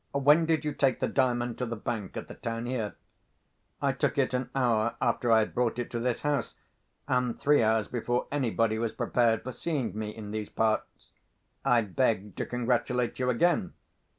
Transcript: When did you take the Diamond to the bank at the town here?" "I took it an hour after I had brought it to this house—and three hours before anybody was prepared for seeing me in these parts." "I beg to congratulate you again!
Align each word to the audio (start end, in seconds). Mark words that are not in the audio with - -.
When 0.13 0.47
did 0.47 0.65
you 0.65 0.73
take 0.73 0.99
the 0.99 1.07
Diamond 1.07 1.59
to 1.59 1.65
the 1.67 1.75
bank 1.75 2.17
at 2.17 2.27
the 2.27 2.33
town 2.33 2.65
here?" 2.65 2.95
"I 3.83 3.91
took 3.91 4.17
it 4.17 4.33
an 4.33 4.49
hour 4.55 4.95
after 4.99 5.31
I 5.31 5.37
had 5.41 5.53
brought 5.53 5.77
it 5.77 5.91
to 5.91 5.99
this 5.99 6.23
house—and 6.23 7.37
three 7.37 7.61
hours 7.61 7.87
before 7.87 8.25
anybody 8.31 8.79
was 8.79 8.93
prepared 8.93 9.43
for 9.43 9.51
seeing 9.51 9.95
me 9.95 10.09
in 10.09 10.31
these 10.31 10.49
parts." 10.49 11.11
"I 11.63 11.81
beg 11.83 12.35
to 12.37 12.47
congratulate 12.47 13.19
you 13.19 13.29
again! 13.29 13.73